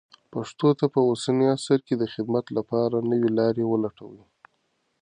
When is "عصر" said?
1.55-1.79